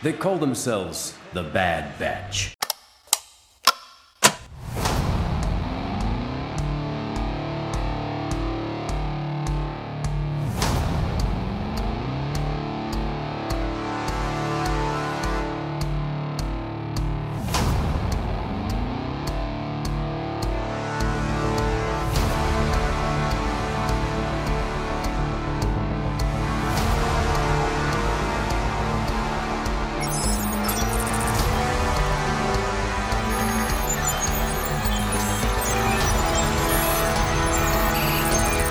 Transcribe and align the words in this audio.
They 0.00 0.12
call 0.12 0.38
themselves 0.38 1.14
the 1.32 1.42
Bad 1.42 1.98
Batch. 1.98 2.57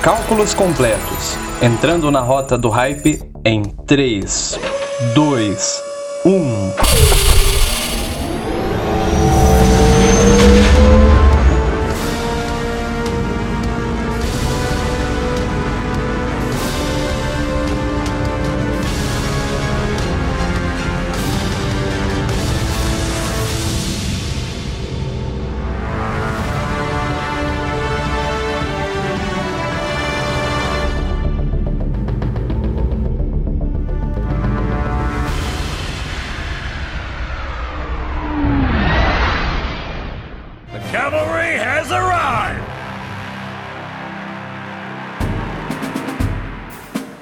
Cálculos 0.07 0.53
completos. 0.53 1.37
Entrando 1.61 2.09
na 2.09 2.21
rota 2.21 2.57
do 2.57 2.69
hype 2.69 3.21
em 3.43 3.61
3, 3.61 4.57
2, 5.13 5.83
1. 6.23 7.26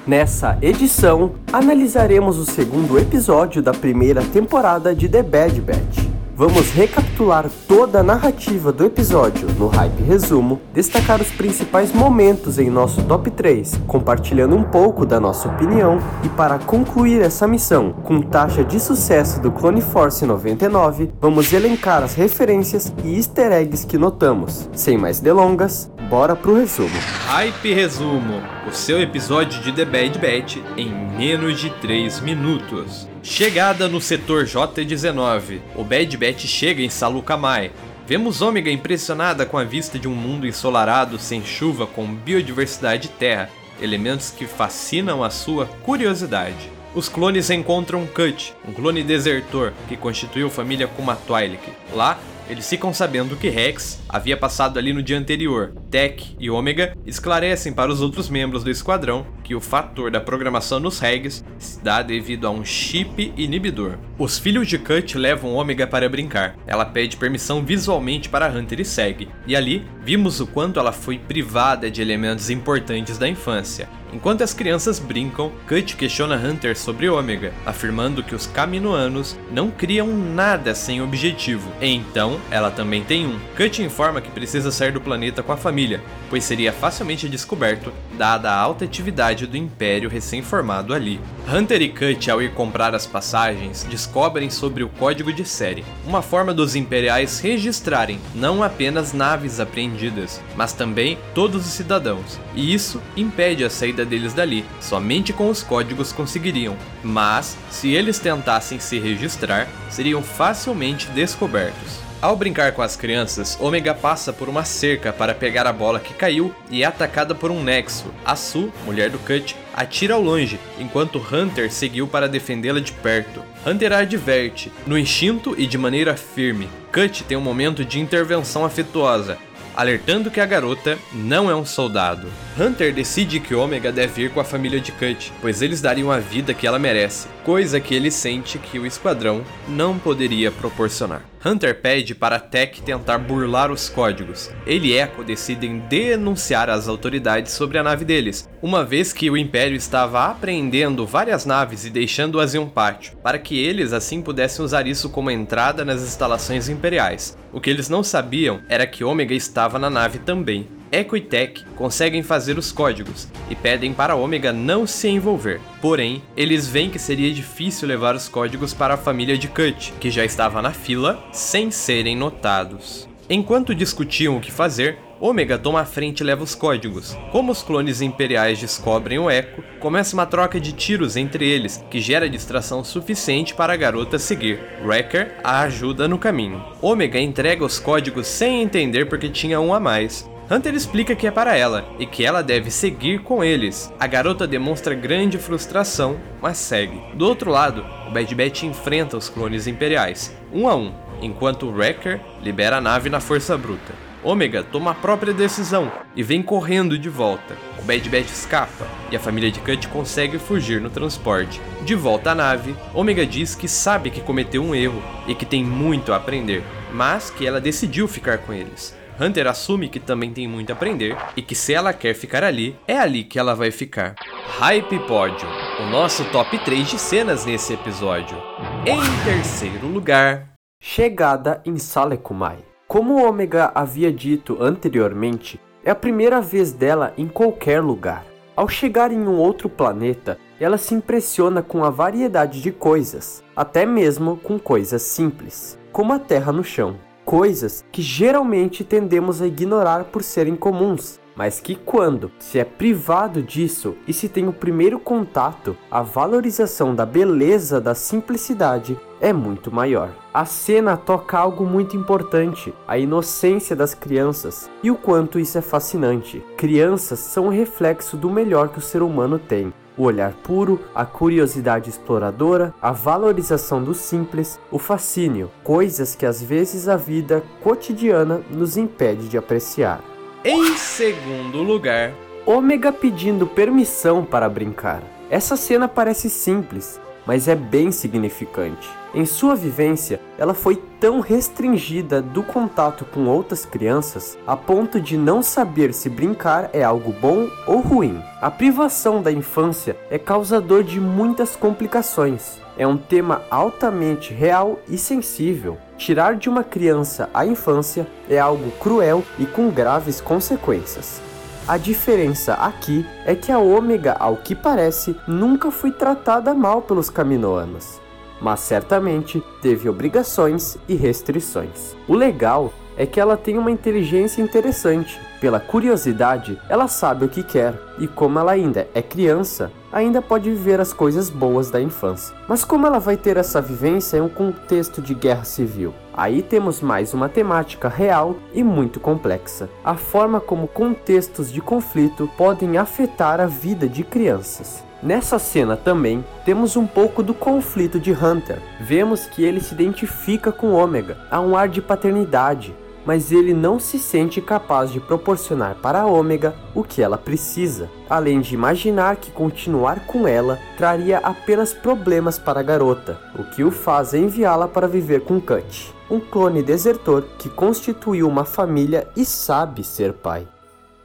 Nessa 0.08 0.56
edição, 0.62 1.32
analisaremos 1.52 2.38
o 2.38 2.46
segundo 2.46 3.00
episódio 3.00 3.60
da 3.60 3.72
primeira 3.72 4.22
temporada 4.22 4.94
de 4.94 5.10
The 5.10 5.24
Bad 5.24 5.60
Batch. 5.62 6.06
Vamos 6.36 6.70
recapitular 6.70 7.50
toda 7.68 8.02
a 8.02 8.04
narrativa 8.04 8.72
do 8.72 8.86
episódio 8.86 9.48
no 9.58 9.68
Hype 9.68 10.04
Resumo, 10.04 10.62
destacar 10.74 11.20
os 11.22 11.32
principais 11.32 11.92
momentos 11.92 12.60
em 12.60 12.70
nosso 12.70 13.02
top 13.06 13.32
3, 13.32 13.80
compartilhando 13.88 14.56
um 14.56 14.64
pouco 14.64 15.08
da 15.08 15.20
nossa 15.20 15.48
opinião 15.48 15.98
e 16.24 16.30
para 16.30 16.60
concluir 16.60 17.22
essa 17.22 17.48
missão 17.48 17.92
com 18.04 18.22
taxa 18.22 18.64
de 18.64 18.80
sucesso 18.80 19.42
do 19.42 19.52
Clone 19.52 19.82
Force 19.82 20.24
99, 20.24 21.10
vamos 21.20 21.52
elencar 21.52 22.04
as 22.04 22.14
referências 22.14 22.94
e 23.04 23.16
easter 23.16 23.52
eggs 23.54 23.88
que 23.88 23.98
notamos. 23.98 24.70
Sem 24.74 25.00
mais 25.00 25.20
delongas, 25.20 25.90
bora 26.06 26.36
pro 26.36 26.56
resumo. 26.56 26.96
Hype 27.26 27.74
Resumo, 27.74 28.42
o 28.68 28.72
seu 28.72 29.02
episódio 29.02 29.60
de 29.62 29.72
The 29.72 29.86
Bad 29.86 30.20
Batch 30.20 30.58
em 30.78 30.90
menos 30.90 31.60
de 31.60 31.72
3 31.72 32.20
minutos. 32.20 33.08
Chegada 33.24 33.88
no 33.88 34.00
setor 34.00 34.46
J-19, 34.46 35.62
o 35.76 35.84
Bad 35.84 36.16
Batch 36.16 36.46
chega 36.46 36.84
em 36.84 36.90
Salucamai. 36.90 37.72
Vemos 38.06 38.44
Ômega 38.44 38.70
impressionada 38.70 39.48
com 39.48 39.58
a 39.58 39.64
vista 39.64 39.98
de 39.98 40.08
um 40.08 40.14
mundo 40.14 40.46
ensolarado, 40.46 41.18
sem 41.18 41.44
chuva, 41.44 41.88
com 41.88 42.06
biodiversidade 42.06 43.08
e 43.08 43.12
terra, 43.12 43.50
elementos 43.82 44.30
que 44.30 44.46
fascinam 44.46 45.24
a 45.24 45.32
sua 45.32 45.66
curiosidade. 45.82 46.72
Os 46.94 47.10
clones 47.10 47.50
encontram 47.50 48.06
Cut, 48.06 48.54
um 48.66 48.72
clone 48.72 49.04
desertor 49.04 49.74
que 49.88 49.98
constituiu 49.98 50.52
família 50.52 50.88
com 50.88 51.02
uma 51.02 51.16
Twi'lek. 51.16 51.74
Lá, 51.94 52.20
eles 52.50 52.70
ficam 52.70 52.94
sabendo 52.94 53.36
que 53.36 53.50
Rex 53.50 54.00
havia 54.08 54.38
passado 54.38 54.78
ali 54.78 54.94
no 54.94 55.02
dia 55.02 55.18
anterior. 55.18 55.74
Tech 55.90 56.36
e 56.40 56.50
Ômega 56.50 56.96
esclarecem 57.06 57.74
para 57.74 57.92
os 57.92 58.02
outros 58.02 58.30
membros 58.30 58.64
do 58.64 58.70
esquadrão 58.70 59.26
que 59.44 59.56
o 59.56 59.62
fator 59.62 60.12
da 60.12 60.22
programação 60.22 60.80
nos 60.80 61.00
Regs 61.00 61.44
se 61.66 61.84
dá 61.84 62.02
devido 62.02 62.48
a 62.48 62.50
um 62.50 62.64
chip 62.64 63.34
inibidor. 63.36 63.98
Os 64.18 64.38
filhos 64.40 64.68
de 64.68 64.78
Cut 64.78 65.18
levam 65.18 65.54
Ômega 65.54 65.86
para 65.86 66.08
brincar. 66.08 66.56
Ela 66.66 66.86
pede 66.86 67.18
permissão 67.18 67.66
visualmente 67.66 68.30
para 68.30 68.48
Hunter 68.50 68.80
e 68.80 68.86
segue. 68.86 69.28
E 69.46 69.56
ali, 69.56 69.86
vimos 70.02 70.40
o 70.40 70.48
quanto 70.48 70.80
ela 70.80 70.92
foi 70.92 71.18
privada 71.18 71.92
de 71.92 72.02
elementos 72.02 72.50
importantes 72.50 73.18
da 73.18 73.28
infância. 73.28 73.90
Enquanto 74.14 74.44
as 74.44 74.54
crianças 74.54 74.98
brincam, 74.98 75.52
Cut 75.68 75.98
questiona 75.98 76.38
Hunter 76.38 76.78
sobre 76.78 77.10
Ômega, 77.10 77.52
afirmando 77.66 78.24
que 78.24 78.34
os 78.34 78.48
Kaminoanos 78.48 79.38
não 79.52 79.70
criam 79.70 80.08
nada 80.08 80.74
sem 80.74 81.02
objetivo. 81.02 81.70
Então, 81.82 82.40
ela 82.50 82.72
também 82.72 83.04
tem 83.04 83.28
um. 83.28 83.38
Cut 83.58 83.84
informa 83.84 84.22
que 84.22 84.32
precisa 84.32 84.72
sair 84.72 84.94
do 84.94 85.02
planeta 85.02 85.44
com 85.44 85.52
a 85.52 85.58
família, 85.58 86.02
pois 86.30 86.46
seria 86.46 86.72
facilmente 86.72 87.28
descoberto, 87.28 87.92
dada 88.18 88.50
a 88.50 88.58
alta 88.58 88.86
atividade 88.86 89.46
do 89.46 89.58
Império 89.58 90.10
recém-formado 90.10 90.94
ali. 90.94 91.20
Hunter 91.56 91.82
e 91.82 91.88
Cut, 91.88 92.30
ao 92.30 92.42
ir 92.42 92.52
comprar 92.52 92.94
as 92.94 93.08
passagens, 93.08 93.86
descobrem 93.90 94.50
sobre 94.50 94.84
o 94.84 94.90
código 94.90 95.32
de 95.32 95.46
série, 95.46 95.86
uma 96.06 96.22
forma 96.22 96.54
dos 96.54 96.76
Imperiais 96.76 97.40
registrarem 97.40 98.20
não 98.34 98.62
apenas 98.62 99.14
naves 99.14 99.62
apreendidas, 99.62 100.42
mas 100.54 100.74
também 100.74 101.18
todos 101.34 101.66
os 101.66 101.72
cidadãos, 101.72 102.38
e 102.54 102.74
isso 102.74 103.02
impede 103.16 103.64
a 103.64 103.70
saída 103.70 104.04
deles 104.04 104.34
dali, 104.34 104.66
somente 104.82 105.32
com 105.32 105.50
os 105.50 105.64
códigos 105.64 106.12
conseguiriam, 106.12 106.76
mas 107.02 107.58
se 107.70 107.94
eles 107.94 108.20
tentassem 108.20 108.78
se 108.78 109.00
registrar, 109.00 109.70
seriam 109.90 110.22
facilmente 110.22 111.08
descobertos. 111.12 112.04
Ao 112.22 112.36
brincar 112.36 112.72
com 112.72 112.82
as 112.82 112.96
crianças, 112.96 113.58
Omega 113.62 113.94
passa 113.94 114.34
por 114.34 114.50
uma 114.50 114.66
cerca 114.66 115.14
para 115.14 115.36
pegar 115.36 115.68
a 115.68 115.72
bola 115.72 116.00
que 116.00 116.14
caiu 116.14 116.54
e 116.72 116.82
é 116.82 116.86
atacada 116.86 117.36
por 117.36 117.52
um 117.52 117.64
Nexo. 117.64 118.12
A 118.26 118.36
Su, 118.36 118.74
mulher 118.84 119.10
do 119.10 119.20
Cut, 119.20 119.56
atira 119.76 120.14
ao 120.14 120.22
longe, 120.22 120.58
enquanto 120.80 121.20
Hunter 121.20 121.72
seguiu 121.72 122.08
para 122.08 122.30
defendê-la 122.30 122.80
de 122.80 122.94
perto. 122.94 123.44
Hunter 123.66 123.92
a 123.92 123.98
adverte, 123.98 124.72
no 124.88 124.98
instinto 124.98 125.54
e 125.58 125.68
de 125.68 125.78
maneira 125.78 126.16
firme. 126.16 126.70
Cut 126.94 127.26
tem 127.26 127.36
um 127.36 127.42
momento 127.42 127.84
de 127.84 128.00
intervenção 128.00 128.64
afetuosa, 128.64 129.38
alertando 129.76 130.32
que 130.32 130.40
a 130.40 130.46
garota 130.46 130.98
não 131.14 131.50
é 131.52 131.56
um 131.56 131.66
soldado. 131.66 132.28
Hunter 132.58 132.94
decide 132.94 133.42
que 133.42 133.54
Omega 133.54 133.92
deve 133.92 134.24
ir 134.24 134.30
com 134.32 134.40
a 134.40 134.46
família 134.46 134.80
de 134.80 134.94
Cut, 134.94 135.34
pois 135.42 135.62
eles 135.62 135.82
dariam 135.82 136.10
a 136.10 136.20
vida 136.20 136.54
que 136.54 136.66
ela 136.66 136.80
merece, 136.80 137.28
coisa 137.44 137.80
que 137.80 137.94
ele 137.94 138.10
sente 138.10 138.58
que 138.58 138.80
o 138.80 138.86
esquadrão 138.86 139.44
não 139.68 140.00
poderia 140.00 140.50
proporcionar. 140.52 141.35
Hunter 141.48 141.80
pede 141.80 142.16
para 142.16 142.40
Tech 142.40 142.82
tentar 142.82 143.20
burlar 143.20 143.72
os 143.72 143.88
códigos. 143.88 144.50
Ele 144.66 144.88
e 144.88 144.94
Echo 144.98 145.24
decidem 145.24 145.78
denunciar 145.78 146.72
as 146.72 146.88
autoridades 146.88 147.52
sobre 147.52 147.78
a 147.78 147.84
nave 147.84 148.04
deles, 148.04 148.50
uma 148.64 148.84
vez 148.84 149.14
que 149.14 149.30
o 149.30 149.38
Império 149.38 149.78
estava 149.78 150.26
apreendendo 150.26 151.06
várias 151.06 151.46
naves 151.46 151.86
e 151.86 151.92
deixando-as 151.92 152.56
em 152.56 152.58
um 152.58 152.68
pátio, 152.68 153.16
para 153.22 153.38
que 153.38 153.64
eles 153.64 153.94
assim 153.94 154.24
pudessem 154.24 154.66
usar 154.66 154.88
isso 154.88 155.08
como 155.08 155.30
entrada 155.30 155.86
nas 155.86 156.02
instalações 156.02 156.68
imperiais. 156.68 157.38
O 157.54 157.62
que 157.62 157.70
eles 157.70 157.90
não 157.90 158.02
sabiam 158.02 158.62
era 158.68 158.88
que 158.88 159.04
Omega 159.04 159.36
estava 159.36 159.78
na 159.78 159.90
nave 159.90 160.18
também. 160.18 160.68
Echo 160.92 161.18
e 161.18 161.22
Tech 161.22 161.64
conseguem 161.76 162.24
fazer 162.24 162.58
os 162.58 162.72
códigos 162.72 163.28
e 163.50 163.56
pedem 163.56 163.94
para 163.94 164.16
Omega 164.16 164.54
não 164.54 164.86
se 164.88 165.08
envolver. 165.08 165.60
Porém, 165.82 166.22
eles 166.38 166.68
veem 166.68 166.90
que 166.90 167.00
seria 167.00 167.34
difícil 167.34 167.88
levar 167.88 168.16
os 168.16 168.30
códigos 168.30 168.74
para 168.74 168.94
a 168.94 168.98
família 168.98 169.38
de 169.38 169.48
Cut, 169.48 169.94
que 170.00 170.10
já 170.10 170.24
estava 170.24 170.62
na 170.62 170.72
fila, 170.72 171.24
sem 171.32 171.72
serem 171.72 172.16
notados. 172.16 173.08
Enquanto 173.30 173.74
discutiam 173.74 174.38
o 174.38 174.40
que 174.40 174.52
fazer, 174.52 175.00
Omega 175.20 175.58
toma 175.58 175.82
a 175.82 175.86
frente 175.86 176.20
e 176.20 176.24
leva 176.24 176.44
os 176.44 176.54
códigos. 176.54 177.18
Como 177.32 177.52
os 177.52 177.64
clones 177.64 178.02
imperiais 178.02 178.60
descobrem 178.60 179.18
o 179.18 179.32
Echo, 179.32 179.64
começa 179.80 180.14
uma 180.14 180.26
troca 180.26 180.60
de 180.60 180.74
tiros 180.74 181.16
entre 181.16 181.48
eles, 181.48 181.84
que 181.90 182.00
gera 182.00 182.30
distração 182.30 182.84
suficiente 182.84 183.54
para 183.54 183.74
a 183.74 183.78
garota 183.78 184.20
seguir. 184.20 184.60
Wrecker 184.84 185.36
a 185.44 185.62
ajuda 185.62 186.08
no 186.08 186.20
caminho. 186.20 186.64
Omega 186.82 187.20
entrega 187.20 187.64
os 187.64 187.80
códigos 187.80 188.28
sem 188.28 188.62
entender 188.62 189.06
porque 189.06 189.30
tinha 189.30 189.60
um 189.60 189.74
a 189.74 189.80
mais. 189.80 190.30
Hunter 190.50 190.76
explica 190.76 191.16
que 191.16 191.26
é 191.26 191.32
para 191.32 191.58
ela 191.58 191.84
e 191.98 192.06
que 192.06 192.24
ela 192.24 192.44
deve 192.44 192.70
seguir 192.70 193.24
com 193.24 193.44
eles. 193.44 193.92
A 194.00 194.06
garota 194.06 194.46
demonstra 194.46 194.94
grande 194.94 195.40
frustração, 195.40 196.20
mas 196.40 196.60
segue. 196.60 197.02
Do 197.16 197.26
outro 197.26 197.50
lado, 197.50 197.84
o 198.08 198.12
Bad 198.12 198.36
Batch 198.36 198.62
enfrenta 198.62 199.18
os 199.18 199.28
clones 199.28 199.66
imperiais, 199.66 200.36
um 200.54 200.68
a 200.70 200.76
um, 200.76 200.94
enquanto 201.20 201.72
Wrecker 201.72 202.22
libera 202.44 202.78
a 202.78 202.82
nave 202.82 203.10
na 203.10 203.20
força 203.20 203.58
bruta. 203.58 203.94
Ômega 204.24 204.64
toma 204.64 204.92
a 204.92 204.96
própria 204.96 205.34
decisão 205.34 205.92
e 206.16 206.22
vem 206.22 206.44
correndo 206.44 206.98
de 206.98 207.10
volta. 207.10 207.56
O 207.80 207.82
Bad 207.84 208.08
Batch 208.08 208.30
escapa 208.32 208.88
e 209.12 209.16
a 209.16 209.20
família 209.20 209.52
de 209.52 209.60
Cut 209.60 209.88
consegue 209.88 210.38
fugir 210.38 210.80
no 210.80 210.92
transporte. 210.92 211.60
De 211.84 211.96
volta 211.96 212.32
à 212.32 212.36
nave, 212.36 212.76
Ômega 212.94 213.26
diz 213.26 213.56
que 213.56 213.68
sabe 213.68 214.12
que 214.12 214.22
cometeu 214.22 214.64
um 214.64 214.76
erro 214.76 215.02
e 215.28 215.34
que 215.34 215.46
tem 215.46 215.64
muito 215.64 216.14
a 216.14 216.18
aprender, 216.18 216.64
mas 216.94 217.32
que 217.32 217.48
ela 217.48 217.60
decidiu 217.60 218.08
ficar 218.08 218.40
com 218.40 218.54
eles. 218.54 218.96
Hunter 219.20 219.48
assume 219.48 219.90
que 219.90 220.00
também 220.00 220.32
tem 220.32 220.48
muito 220.48 220.72
a 220.72 220.74
aprender 220.74 221.16
e 221.36 221.42
que 221.42 221.56
se 221.56 221.74
ela 221.74 221.94
quer 221.94 222.14
ficar 222.14 222.44
ali, 222.44 222.78
é 222.88 222.98
ali 222.98 223.24
que 223.24 223.40
ela 223.40 223.56
vai 223.56 223.72
ficar. 223.72 224.16
Hype 224.60 225.00
Pódio, 225.08 225.48
o 225.82 225.90
nosso 225.90 226.26
top 226.26 226.58
3 226.60 226.88
de 226.88 227.00
cenas 227.00 227.46
nesse 227.46 227.74
episódio. 227.74 228.38
Em 228.86 229.26
terceiro 229.26 229.88
lugar, 229.88 230.56
Chegada 230.88 231.62
em 231.66 231.80
Salekumai. 231.80 232.60
Como 232.88 233.16
o 233.16 233.28
Ômega 233.28 233.72
havia 233.74 234.14
dito 234.14 234.62
anteriormente, 234.62 235.60
é 235.84 235.90
a 235.90 235.96
primeira 235.96 236.40
vez 236.40 236.72
dela 236.72 237.12
em 237.18 237.28
qualquer 237.28 237.82
lugar. 237.82 238.24
Ao 238.56 238.70
chegar 238.70 239.12
em 239.12 239.28
um 239.28 239.38
outro 239.38 239.68
planeta, 239.68 240.38
ela 240.60 240.78
se 240.78 240.94
impressiona 240.94 241.64
com 241.64 241.84
a 241.84 241.90
variedade 241.90 242.62
de 242.62 242.72
coisas, 242.72 243.44
até 243.56 243.86
mesmo 243.86 244.38
com 244.38 244.60
coisas 244.60 245.02
simples, 245.02 245.78
como 245.92 246.14
a 246.14 246.20
terra 246.20 246.52
no 246.52 246.64
chão. 246.64 246.96
Coisas 247.26 247.84
que 247.92 248.04
geralmente 248.04 248.84
tendemos 248.84 249.42
a 249.42 249.48
ignorar 249.48 250.04
por 250.06 250.22
serem 250.22 250.56
comuns, 250.56 251.20
mas 251.36 251.60
que 251.60 251.74
quando 251.74 252.32
se 252.38 252.60
é 252.60 252.64
privado 252.64 253.42
disso 253.42 253.96
e 254.08 254.14
se 254.14 254.30
tem 254.30 254.48
o 254.48 254.54
primeiro 254.54 255.00
contato, 255.00 255.76
a 255.90 256.04
valorização 256.04 256.94
da 256.94 257.04
beleza 257.04 257.82
da 257.82 257.96
simplicidade 257.96 258.96
é 259.20 259.34
muito 259.34 259.74
maior. 259.74 260.12
A 260.32 260.46
cena 260.46 260.96
toca 260.96 261.36
algo 261.36 261.66
muito 261.66 261.98
importante, 261.98 262.72
a 262.88 262.98
inocência 262.98 263.76
das 263.76 263.96
crianças 263.96 264.70
e 264.84 264.92
o 264.92 264.96
quanto 264.96 265.40
isso 265.40 265.58
é 265.58 265.62
fascinante. 265.62 266.44
Crianças 266.56 267.20
são 267.20 267.48
o 267.48 267.50
reflexo 267.50 268.16
do 268.16 268.30
melhor 268.30 268.70
que 268.70 268.78
o 268.78 268.84
ser 268.84 269.02
humano 269.02 269.40
tem. 269.40 269.74
O 269.98 270.04
olhar 270.04 270.34
puro, 270.44 270.80
a 270.94 271.06
curiosidade 271.06 271.90
exploradora, 271.90 272.74
a 272.82 272.92
valorização 272.92 273.82
do 273.84 273.94
simples, 273.94 274.60
o 274.70 274.78
fascínio, 274.78 275.50
coisas 275.64 276.16
que 276.16 276.26
às 276.26 276.42
vezes 276.42 276.88
a 276.88 276.98
vida 276.98 277.44
cotidiana 277.62 278.42
nos 278.52 278.76
impede 278.78 279.30
de 279.30 279.38
apreciar. 279.38 280.02
em 280.44 280.76
segundo 280.76 281.64
lugar, 281.64 282.14
Ômega 282.46 282.92
pedindo 282.92 283.48
permissão 283.48 284.24
para 284.24 284.48
brincar. 284.48 285.02
Essa 285.32 285.58
cena 285.58 285.88
parece 285.88 286.30
simples, 286.30 287.02
mas 287.26 287.48
é 287.48 287.56
bem 287.56 287.92
significante. 287.92 288.90
Em 289.14 289.26
sua 289.26 289.56
vivência, 289.56 290.20
ela 290.38 290.54
foi 290.54 290.76
tão 291.00 291.22
restringida 291.22 292.22
do 292.22 292.44
contato 292.44 293.06
com 293.06 293.28
outras 293.28 293.66
crianças 293.66 294.38
a 294.46 294.58
ponto 294.58 295.00
de 295.00 295.18
não 295.18 295.42
saber 295.42 295.94
se 295.94 296.10
brincar 296.10 296.70
é 296.74 296.84
algo 296.84 297.14
bom 297.14 297.48
ou 297.66 297.80
ruim. 297.80 298.22
A 298.42 298.52
privação 298.52 299.22
da 299.22 299.32
infância 299.32 299.96
é 300.10 300.20
causador 300.20 300.84
de 300.84 301.00
muitas 301.00 301.56
complicações. 301.56 302.60
É 302.78 302.86
um 302.86 302.98
tema 302.98 303.42
altamente 303.50 304.34
real 304.34 304.80
e 304.90 304.98
sensível. 304.98 305.78
Tirar 305.98 306.36
de 306.36 306.50
uma 306.50 306.64
criança 306.64 307.30
a 307.34 307.46
infância 307.46 308.06
é 308.30 308.38
algo 308.38 308.70
cruel 308.72 309.24
e 309.40 309.46
com 309.46 309.70
graves 309.70 310.20
consequências. 310.20 311.22
A 311.68 311.78
diferença 311.78 312.54
aqui 312.54 313.04
é 313.26 313.34
que 313.34 313.52
a 313.52 313.58
Ômega, 313.58 314.16
ao 314.20 314.38
que 314.38 314.54
parece, 314.54 315.16
nunca 315.28 315.72
foi 315.72 315.92
tratada 315.92 316.54
mal 316.54 316.84
pelos 316.84 317.10
Caminoanos, 317.10 318.00
mas 318.40 318.60
certamente 318.60 319.44
teve 319.64 319.90
obrigações 319.90 320.78
e 320.88 320.94
restrições. 320.94 321.96
O 322.08 322.14
legal 322.14 322.72
é 322.96 323.08
que 323.08 323.20
ela 323.20 323.36
tem 323.36 323.58
uma 323.58 323.72
inteligência 323.72 324.44
interessante. 324.44 325.20
Pela 325.46 325.60
curiosidade, 325.60 326.60
ela 326.68 326.88
sabe 326.88 327.24
o 327.24 327.30
que 327.30 327.44
quer, 327.44 327.80
e 328.00 328.08
como 328.08 328.40
ela 328.40 328.54
ainda 328.54 328.88
é 328.96 329.02
criança, 329.04 329.72
ainda 329.94 330.20
pode 330.20 330.50
viver 330.50 330.82
as 330.82 330.92
coisas 330.92 331.30
boas 331.30 331.70
da 331.70 331.80
infância. 331.80 332.36
Mas 332.48 332.66
como 332.66 332.88
ela 332.88 332.98
vai 332.98 333.16
ter 333.16 333.38
essa 333.38 333.62
vivência 333.62 334.18
em 334.18 334.22
um 334.22 334.28
contexto 334.28 335.04
de 335.04 335.14
guerra 335.14 335.44
civil? 335.44 335.94
Aí 336.12 336.42
temos 336.42 336.82
mais 336.82 337.14
uma 337.14 337.30
temática 337.30 337.88
real 337.88 338.38
e 338.56 338.64
muito 338.64 339.00
complexa. 339.00 339.70
A 339.84 339.94
forma 339.94 340.40
como 340.40 340.68
contextos 340.68 341.52
de 341.52 341.62
conflito 341.62 342.28
podem 342.36 342.80
afetar 342.80 343.40
a 343.40 343.46
vida 343.46 343.88
de 343.88 344.04
crianças. 344.04 344.84
Nessa 345.04 345.38
cena 345.38 345.78
também 345.78 346.26
temos 346.44 346.76
um 346.76 346.88
pouco 346.88 347.22
do 347.22 347.36
conflito 347.36 348.00
de 348.00 348.12
Hunter. 348.12 348.58
Vemos 348.82 349.28
que 349.28 349.44
ele 349.44 349.62
se 349.62 349.76
identifica 349.76 350.52
com 350.52 350.74
Ômega, 350.74 351.20
há 351.30 351.40
um 351.40 351.56
ar 351.56 351.70
de 351.70 351.84
paternidade, 351.84 352.74
mas 353.06 353.32
ele 353.32 353.54
não 353.54 353.80
se 353.80 354.00
sente 354.00 354.42
capaz 354.42 354.92
de 354.92 355.00
proporcionar 355.00 355.76
para 355.76 356.02
a 356.02 356.06
Ômega 356.06 356.56
o 356.74 356.84
que 356.84 357.02
ela 357.02 357.18
precisa, 357.18 357.90
além 358.10 358.42
de 358.42 358.56
imaginar 358.56 359.18
que 359.18 359.32
continuar 359.32 360.06
com 360.08 360.28
ela 360.28 360.60
traria 360.78 361.20
apenas 361.20 361.74
problemas 361.74 362.40
para 362.40 362.60
a 362.60 362.64
garota, 362.64 363.20
o 363.38 363.44
que 363.44 363.64
o 363.64 363.72
faz 363.72 364.14
enviá-la 364.14 364.68
para 364.68 364.88
viver 364.88 365.22
com 365.22 365.40
Cut, 365.40 365.94
um 366.10 366.20
clone 366.20 366.64
desertor 366.64 367.24
que 367.38 367.50
constituiu 367.50 368.28
uma 368.28 368.46
família 368.46 369.08
e 369.16 369.24
sabe 369.24 369.84
ser 369.84 370.14
pai. 370.14 370.48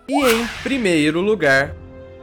E 0.09 0.15
em 0.15 0.47
primeiro 0.63 1.21
lugar, 1.21 1.75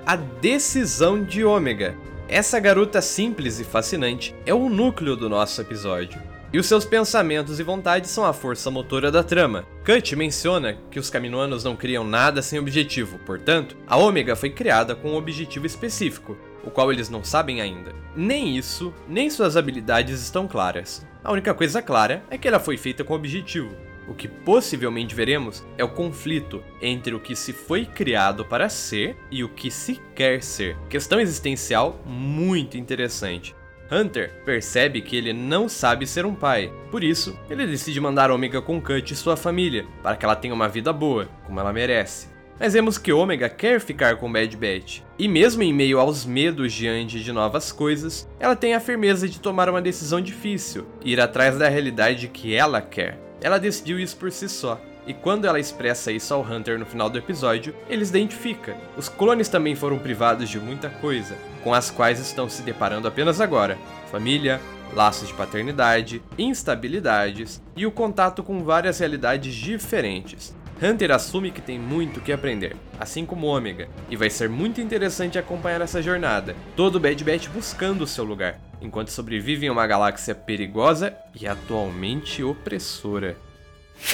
a 0.05 0.15
decisão 0.15 1.23
de 1.23 1.43
Ômega. 1.43 1.95
Essa 2.29 2.59
garota 2.59 3.01
simples 3.01 3.59
e 3.59 3.63
fascinante 3.63 4.35
é 4.45 4.53
o 4.53 4.67
núcleo 4.67 5.15
do 5.15 5.29
nosso 5.29 5.61
episódio. 5.61 6.26
E 6.57 6.59
os 6.59 6.65
seus 6.65 6.85
pensamentos 6.85 7.59
e 7.59 7.63
vontades 7.63 8.09
são 8.09 8.25
a 8.25 8.33
força 8.33 8.71
motora 8.71 9.11
da 9.11 9.23
trama. 9.23 9.63
Cut 9.85 10.15
menciona 10.15 10.75
que 10.89 10.99
os 10.99 11.07
Caminoanos 11.07 11.63
não 11.63 11.75
criam 11.75 12.03
nada 12.03 12.41
sem 12.41 12.57
objetivo, 12.57 13.19
portanto, 13.19 13.77
a 13.85 13.95
Ômega 13.95 14.35
foi 14.35 14.49
criada 14.49 14.95
com 14.95 15.11
um 15.11 15.17
objetivo 15.17 15.67
específico, 15.67 16.35
o 16.63 16.71
qual 16.71 16.91
eles 16.91 17.11
não 17.11 17.23
sabem 17.23 17.61
ainda. 17.61 17.93
Nem 18.15 18.57
isso, 18.57 18.91
nem 19.07 19.29
suas 19.29 19.55
habilidades 19.55 20.19
estão 20.19 20.47
claras. 20.47 21.05
A 21.23 21.31
única 21.31 21.53
coisa 21.53 21.79
clara 21.79 22.23
é 22.27 22.39
que 22.39 22.47
ela 22.47 22.59
foi 22.59 22.75
feita 22.75 23.03
com 23.03 23.13
objetivo. 23.13 23.75
O 24.07 24.15
que 24.15 24.27
possivelmente 24.27 25.13
veremos 25.13 25.63
é 25.77 25.83
o 25.83 25.89
conflito 25.89 26.63
entre 26.81 27.13
o 27.13 27.19
que 27.19 27.35
se 27.35 27.53
foi 27.53 27.85
criado 27.85 28.43
para 28.43 28.67
ser 28.67 29.15
e 29.29 29.43
o 29.43 29.49
que 29.49 29.69
se 29.69 30.01
quer 30.15 30.41
ser. 30.41 30.75
Questão 30.89 31.19
existencial 31.19 32.01
muito 32.03 32.77
interessante. 32.77 33.55
Hunter 33.91 34.33
percebe 34.45 35.01
que 35.01 35.15
ele 35.15 35.33
não 35.33 35.69
sabe 35.69 36.05
ser 36.05 36.25
um 36.25 36.35
pai, 36.35 36.71
por 36.91 37.03
isso, 37.03 37.37
ele 37.49 37.65
decide 37.65 37.99
mandar 37.99 38.31
Ômega 38.31 38.61
com 38.61 38.81
Cut 38.81 39.13
e 39.13 39.15
sua 39.15 39.37
família, 39.37 39.85
para 40.03 40.15
que 40.15 40.25
ela 40.25 40.35
tenha 40.35 40.53
uma 40.53 40.67
vida 40.67 40.91
boa, 40.91 41.29
como 41.45 41.59
ela 41.59 41.71
merece. 41.71 42.27
Mas 42.59 42.73
vemos 42.73 42.97
que 42.97 43.13
Ômega 43.13 43.49
quer 43.49 43.79
ficar 43.79 44.15
com 44.17 44.31
Bad 44.31 44.57
Batch, 44.57 45.01
e 45.17 45.27
mesmo 45.27 45.61
em 45.61 45.73
meio 45.73 45.99
aos 45.99 46.25
medos 46.25 46.73
diante 46.73 47.23
de 47.23 47.31
novas 47.31 47.71
coisas, 47.71 48.27
ela 48.39 48.55
tem 48.55 48.73
a 48.73 48.79
firmeza 48.79 49.27
de 49.29 49.39
tomar 49.39 49.69
uma 49.69 49.81
decisão 49.81 50.19
difícil 50.19 50.87
ir 51.03 51.21
atrás 51.21 51.57
da 51.57 51.69
realidade 51.69 52.27
que 52.27 52.55
ela 52.55 52.81
quer. 52.81 53.19
Ela 53.41 53.59
decidiu 53.59 53.99
isso 53.99 54.17
por 54.17 54.31
si 54.31 54.49
só, 54.49 54.81
e 55.07 55.13
quando 55.13 55.45
ela 55.45 55.59
expressa 55.59 56.11
isso 56.11 56.33
ao 56.33 56.41
Hunter 56.41 56.77
no 56.77 56.85
final 56.85 57.09
do 57.09 57.17
episódio, 57.17 57.73
ele 57.89 58.05
se 58.05 58.11
identifica. 58.11 58.75
Os 58.97 59.07
clones 59.07 59.47
também 59.47 59.75
foram 59.75 59.97
privados 59.97 60.49
de 60.49 60.59
muita 60.59 60.89
coisa, 60.89 61.35
com 61.63 61.73
as 61.73 61.89
quais 61.89 62.19
estão 62.19 62.49
se 62.49 62.61
deparando 62.61 63.07
apenas 63.07 63.39
agora: 63.39 63.77
família, 64.11 64.59
laços 64.93 65.29
de 65.29 65.33
paternidade, 65.33 66.21
instabilidades 66.37 67.61
e 67.75 67.85
o 67.85 67.91
contato 67.91 68.43
com 68.43 68.63
várias 68.63 68.99
realidades 68.99 69.55
diferentes. 69.55 70.55
Hunter 70.81 71.09
assume 71.09 71.49
que 71.49 71.61
tem 71.61 71.79
muito 71.79 72.21
que 72.21 72.31
aprender, 72.31 72.75
assim 72.99 73.25
como 73.25 73.47
Ômega, 73.47 73.89
e 74.11 74.15
vai 74.15 74.29
ser 74.29 74.47
muito 74.47 74.79
interessante 74.79 75.39
acompanhar 75.39 75.81
essa 75.81 76.03
jornada, 76.03 76.55
todo 76.75 76.99
Bad 76.99 77.23
Batch 77.23 77.47
buscando 77.47 78.03
o 78.03 78.07
seu 78.07 78.23
lugar, 78.23 78.59
enquanto 78.79 79.09
sobrevive 79.09 79.65
em 79.65 79.71
uma 79.71 79.87
galáxia 79.87 80.35
perigosa 80.35 81.15
e 81.39 81.47
atualmente 81.47 82.43
opressora. 82.43 83.35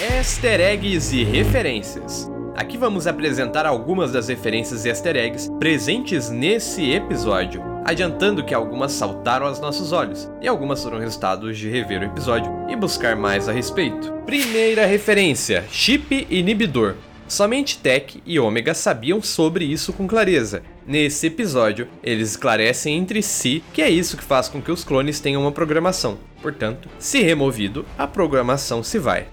Easter 0.01 0.61
eggs 0.61 1.13
e 1.13 1.23
referências. 1.23 2.29
Aqui 2.55 2.77
vamos 2.77 3.05
apresentar 3.05 3.65
algumas 3.65 4.13
das 4.13 4.29
referências 4.29 4.85
e 4.85 4.89
easter 4.89 5.15
eggs 5.15 5.51
presentes 5.59 6.29
nesse 6.29 6.91
episódio, 6.91 7.61
adiantando 7.83 8.43
que 8.43 8.53
algumas 8.53 8.93
saltaram 8.93 9.45
aos 9.45 9.59
nossos 9.59 9.91
olhos 9.91 10.29
e 10.41 10.47
algumas 10.47 10.81
foram 10.81 10.99
resultados 10.99 11.57
de 11.57 11.69
rever 11.69 12.01
o 12.01 12.05
episódio 12.05 12.49
e 12.69 12.75
buscar 12.75 13.15
mais 13.15 13.49
a 13.49 13.51
respeito. 13.51 14.11
Primeira 14.25 14.85
referência: 14.85 15.65
chip 15.69 16.25
inibidor. 16.29 16.95
Somente 17.27 17.77
Tech 17.77 18.21
e 18.25 18.39
Ômega 18.39 18.73
sabiam 18.73 19.21
sobre 19.21 19.65
isso 19.65 19.91
com 19.91 20.07
clareza. 20.07 20.63
Nesse 20.87 21.27
episódio, 21.27 21.87
eles 22.01 22.31
esclarecem 22.31 22.97
entre 22.97 23.21
si 23.21 23.63
que 23.73 23.81
é 23.81 23.89
isso 23.89 24.17
que 24.17 24.23
faz 24.23 24.47
com 24.47 24.61
que 24.61 24.71
os 24.71 24.83
clones 24.83 25.19
tenham 25.19 25.41
uma 25.41 25.51
programação. 25.51 26.17
Portanto, 26.41 26.89
se 26.97 27.21
removido, 27.21 27.85
a 27.97 28.07
programação 28.07 28.81
se 28.81 28.97
vai. 28.97 29.27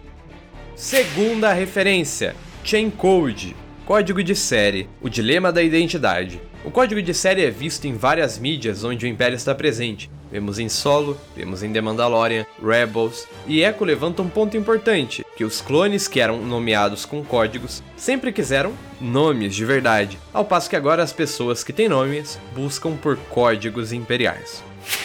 Segunda 0.81 1.53
referência: 1.53 2.35
Chain 2.65 2.89
Code, 2.89 3.55
código 3.85 4.25
de 4.25 4.35
série, 4.35 4.89
o 5.03 5.11
dilema 5.11 5.53
da 5.53 5.63
identidade. 5.63 6.41
O 6.65 6.71
código 6.71 7.03
de 7.03 7.13
série 7.13 7.45
é 7.45 7.51
visto 7.51 7.85
em 7.85 7.93
várias 7.93 8.39
mídias 8.39 8.83
onde 8.83 9.05
o 9.05 9.09
Império 9.09 9.37
está 9.37 9.55
presente. 9.55 10.11
Vemos 10.33 10.59
em 10.59 10.71
Solo, 10.71 11.21
vemos 11.37 11.63
em 11.63 11.71
The 11.71 11.83
Mandalorian, 11.83 12.47
Rebels, 12.65 13.29
e 13.47 13.63
Echo 13.63 13.85
levanta 13.85 14.23
um 14.23 14.29
ponto 14.31 14.57
importante, 14.57 15.23
que 15.37 15.45
os 15.45 15.61
clones 15.61 16.09
que 16.09 16.19
eram 16.19 16.41
nomeados 16.41 17.05
com 17.05 17.23
códigos 17.23 17.83
sempre 17.95 18.33
quiseram 18.33 18.73
nomes 18.99 19.55
de 19.55 19.67
verdade, 19.67 20.19
ao 20.33 20.47
passo 20.47 20.71
que 20.71 20.77
agora 20.77 21.03
as 21.03 21.13
pessoas 21.13 21.63
que 21.63 21.75
têm 21.75 21.91
nomes 21.91 22.39
buscam 22.55 22.97
por 22.97 23.19
códigos 23.29 23.93
imperiais. 23.93 24.65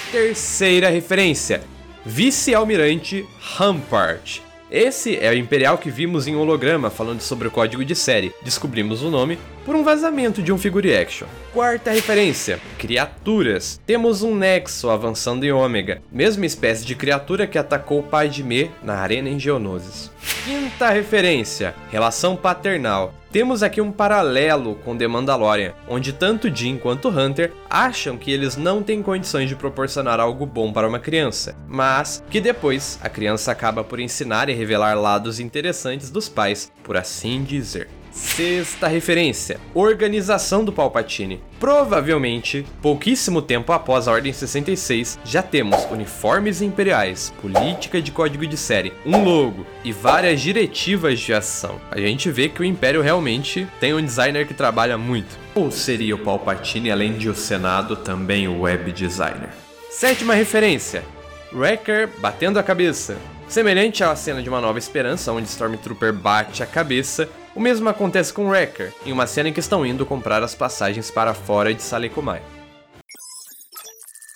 Terceira 0.10 0.88
referência: 0.88 1.62
Vice-Almirante 2.05 3.25
Rampart. 3.41 4.45
Esse 4.75 5.17
é 5.17 5.29
o 5.29 5.34
Imperial 5.34 5.77
que 5.77 5.89
vimos 5.89 6.27
em 6.27 6.36
holograma 6.36 6.89
falando 6.89 7.22
sobre 7.22 7.48
o 7.48 7.51
código 7.51 7.86
de 7.86 7.96
série. 7.96 8.34
Descobrimos 8.41 9.01
o 9.03 9.10
nome 9.10 9.39
por 9.65 9.75
um 9.75 9.84
vazamento 9.84 10.41
de 10.41 10.53
um 10.53 10.57
figure 10.57 10.95
action. 10.95 11.27
Quarta 11.51 11.91
referência: 11.91 12.60
criaturas. 12.77 13.81
Temos 13.86 14.22
um 14.22 14.36
Nexo 14.36 14.89
avançando 14.89 15.43
em 15.43 15.51
Ômega, 15.51 16.01
mesma 16.12 16.45
espécie 16.45 16.86
de 16.86 16.95
criatura 16.95 17.48
que 17.48 17.57
atacou 17.57 18.03
Padme 18.03 18.72
na 18.84 18.95
Arena 19.00 19.27
em 19.27 19.39
Geonosis. 19.39 20.12
Quinta 20.45 20.89
referência: 20.89 21.74
relação 21.91 22.36
paternal. 22.36 23.13
Temos 23.36 23.62
aqui 23.62 23.81
um 23.81 23.91
paralelo 23.91 24.75
com 24.75 24.95
The 24.95 25.10
Mandalorian, 25.10 25.74
onde 25.89 26.13
tanto 26.13 26.55
Jim 26.55 26.77
quanto 26.77 27.10
Hunter 27.10 27.51
acham 27.69 28.15
que 28.15 28.31
eles 28.31 28.55
não 28.55 28.81
têm 28.81 29.03
condições 29.03 29.50
de 29.50 29.57
proporcionar 29.57 30.22
algo 30.22 30.45
bom 30.45 30.72
para 30.72 30.88
uma 30.88 31.00
criança, 31.00 31.53
mas 31.67 32.24
que 32.29 32.39
depois 32.39 32.98
a 33.01 33.10
criança 33.10 33.51
acaba 33.51 33.84
por 33.84 34.00
ensinar 34.00 34.48
e 34.48 34.53
revelar 34.53 34.93
lados 34.93 35.41
interessantes 35.41 36.10
dos 36.10 36.29
pais, 36.29 36.72
por 36.81 36.95
assim 36.95 37.43
dizer. 37.43 37.89
Sexta 38.15 38.88
referência: 38.88 39.60
Organização 39.74 40.63
do 40.63 40.72
Palpatine. 40.72 41.41
Provavelmente, 41.60 42.65
pouquíssimo 42.81 43.41
tempo 43.41 43.74
após 43.74 44.07
a 44.07 44.13
Ordem 44.13 44.31
66, 44.31 45.19
já 45.25 45.43
temos 45.43 45.84
uniformes 45.91 46.62
imperiais, 46.62 47.34
política 47.41 48.01
de 48.01 48.13
código 48.13 48.48
de 48.48 48.55
série, 48.55 48.93
um 49.05 49.22
logo 49.22 49.65
e 49.84 49.91
várias 49.91 50.39
diretivas 50.39 51.19
de 51.19 51.34
ação. 51.34 51.79
A 51.91 52.00
gente 52.00 52.31
vê 52.31 52.48
que 52.48 52.62
o 52.62 52.65
Império 52.65 53.01
realmente 53.01 53.67
tem 53.81 53.93
um 53.93 54.01
designer 54.01 54.48
que 54.48 54.53
trabalha 54.53 54.98
muito. 54.98 55.38
Ou 55.53 55.69
seria 55.69 56.15
o 56.15 56.19
Palpatine, 56.19 56.91
além 56.91 57.17
de 57.17 57.27
o 57.27 57.36
Senado, 57.36 57.98
também 57.98 58.48
o 58.48 58.62
web 58.62 58.93
designer? 58.93 59.50
Sétima 59.89 60.34
referência: 60.34 61.03
Wrecker 61.51 62.10
batendo 62.19 62.60
a 62.60 62.63
cabeça. 62.63 63.17
Semelhante 63.50 64.03
à 64.03 64.15
cena 64.15 64.41
de 64.41 64.50
Uma 64.50 64.62
Nova 64.62 64.79
Esperança, 64.79 65.34
onde 65.34 65.48
Stormtrooper 65.48 66.12
bate 66.12 66.63
a 66.63 66.65
cabeça, 66.65 67.29
o 67.55 67.59
mesmo 67.59 67.88
acontece 67.88 68.33
com 68.33 68.50
Wrecker, 68.50 68.93
em 69.05 69.13
uma 69.13 69.25
cena 69.25 69.47
em 69.47 69.53
que 69.53 69.62
estão 69.62 69.85
indo 69.85 70.05
comprar 70.05 70.43
as 70.43 70.53
passagens 70.53 71.09
para 71.09 71.33
fora 71.33 71.74
de 71.74 71.81
Salekomai. 71.81 72.41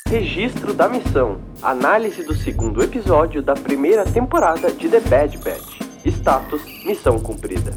Registro 0.07 0.73
da 0.73 0.88
missão. 0.88 1.41
Análise 1.61 2.23
do 2.23 2.33
segundo 2.33 2.81
episódio 2.81 3.43
da 3.43 3.53
primeira 3.53 4.05
temporada 4.05 4.71
de 4.71 4.88
The 4.88 5.01
Bad 5.01 5.38
Batch. 5.39 5.81
Status: 6.05 6.63
Missão 6.85 7.19
cumprida. 7.19 7.75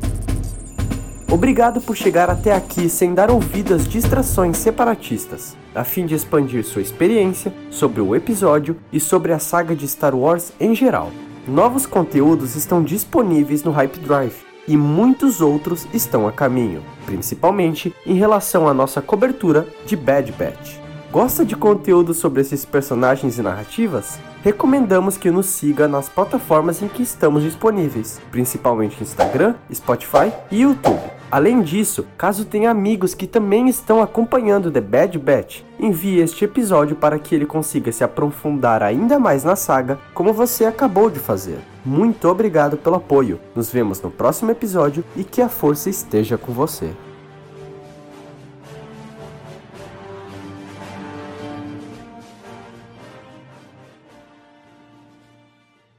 Obrigado 1.31 1.81
por 1.81 1.97
chegar 1.97 2.31
até 2.31 2.55
aqui 2.55 2.89
sem 2.89 3.13
dar 3.13 3.31
ouvido 3.31 3.75
às 3.75 3.89
distrações 3.89 4.59
separatistas, 4.59 5.57
a 5.75 5.83
fim 5.83 6.07
de 6.07 6.15
expandir 6.15 6.65
sua 6.65 6.83
experiência 6.83 7.53
sobre 7.71 8.01
o 8.01 8.15
episódio 8.15 8.77
e 8.93 9.01
sobre 9.01 9.33
a 9.33 9.39
saga 9.39 9.75
de 9.75 9.89
Star 9.89 10.15
Wars 10.15 10.53
em 10.61 10.75
geral. 10.75 11.11
Novos 11.49 11.85
conteúdos 11.85 12.55
estão 12.55 12.83
disponíveis 12.83 13.65
no 13.65 13.73
Hype 13.73 13.99
Drive 13.99 14.52
e 14.67 14.77
muitos 14.77 15.41
outros 15.41 15.87
estão 15.93 16.27
a 16.27 16.33
caminho, 16.33 16.83
principalmente 17.07 17.95
em 18.07 18.15
relação 18.15 18.69
à 18.69 18.75
nossa 18.75 19.03
cobertura 19.03 19.67
de 19.87 19.97
Bad 19.97 20.33
Batch. 20.33 20.79
Gosta 21.11 21.45
de 21.45 21.55
conteúdo 21.55 22.15
sobre 22.15 22.41
esses 22.41 22.65
personagens 22.65 23.39
e 23.39 23.43
narrativas? 23.43 24.19
Recomendamos 24.43 25.19
que 25.19 25.31
nos 25.31 25.47
siga 25.47 25.87
nas 25.87 26.09
plataformas 26.09 26.83
em 26.83 26.89
que 26.89 27.03
estamos 27.03 27.43
disponíveis, 27.43 28.21
principalmente 28.31 29.03
Instagram, 29.03 29.55
Spotify 29.71 30.33
e 30.51 30.63
YouTube. 30.63 31.22
Além 31.33 31.63
disso, 31.63 32.05
caso 32.19 32.45
tenha 32.45 32.71
amigos 32.71 33.15
que 33.15 33.27
também 33.27 33.67
estão 33.67 34.03
acompanhando 34.03 34.71
The 34.71 34.83
Bad 34.83 35.19
Batch, 35.19 35.63
envie 35.81 36.21
este 36.21 36.45
episódio 36.45 36.95
para 36.95 37.19
que 37.19 37.35
ele 37.35 37.47
consiga 37.47 37.91
se 37.91 38.05
aprofundar 38.05 38.83
ainda 38.83 39.19
mais 39.19 39.43
na 39.43 39.57
saga, 39.57 39.99
como 40.13 40.35
você 40.35 40.67
acabou 40.67 41.09
de 41.09 41.19
fazer. 41.19 41.57
Muito 41.83 42.29
obrigado 42.29 42.77
pelo 42.77 42.97
apoio. 42.97 43.41
Nos 43.57 43.73
vemos 43.73 43.99
no 44.03 44.11
próximo 44.11 44.51
episódio 44.51 45.03
e 45.17 45.25
que 45.25 45.41
a 45.41 45.49
força 45.49 45.89
esteja 45.89 46.37
com 46.37 46.53
você. 46.53 46.91